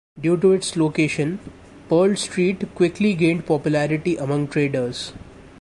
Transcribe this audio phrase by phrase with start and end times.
[0.19, 1.37] Due to its location,
[1.87, 5.13] Pearl Street quickly gained popularity among traders.